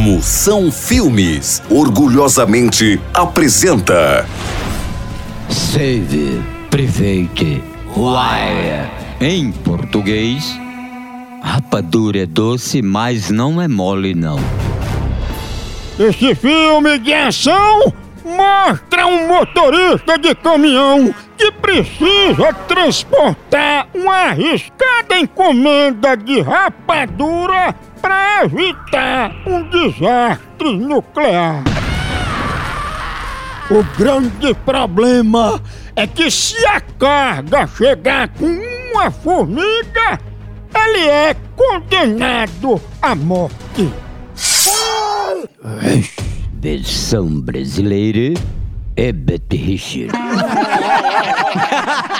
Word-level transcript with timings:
Moção 0.00 0.72
Filmes 0.72 1.62
orgulhosamente 1.68 2.98
apresenta 3.12 4.26
Save 5.50 6.40
Private 6.70 7.62
Wire. 7.94 8.90
Em 9.20 9.52
português, 9.52 10.58
rapadura 11.42 12.20
é 12.20 12.26
doce, 12.26 12.80
mas 12.80 13.28
não 13.28 13.60
é 13.60 13.68
mole 13.68 14.14
não. 14.14 14.38
Esse 15.98 16.34
filme 16.34 16.98
de 16.98 17.12
ação 17.12 17.92
mostra 18.24 19.06
um 19.06 19.28
motorista 19.28 20.16
de 20.16 20.34
caminhão 20.34 21.14
que 21.36 21.52
precisa 21.52 22.54
transportar 22.66 23.86
uma 23.94 24.30
arriscada 24.30 25.18
encomenda 25.18 26.16
de 26.16 26.40
rapadura 26.40 27.74
para 28.10 28.44
evitar 28.44 29.30
um 29.46 29.62
desastre 29.70 30.76
nuclear. 30.76 31.62
O 33.70 33.84
grande 33.96 34.52
problema 34.66 35.62
é 35.94 36.08
que 36.08 36.28
se 36.28 36.56
a 36.66 36.80
carga 36.80 37.68
chegar 37.68 38.28
com 38.30 38.46
uma 38.92 39.12
formiga, 39.12 40.18
ele 40.74 41.06
é 41.06 41.36
condenado 41.54 42.82
à 43.00 43.14
morte. 43.14 43.88
Versão 46.54 47.40
brasileira 47.40 48.34
é 48.96 49.12
Betty 49.12 49.56
Richard. 49.56 50.10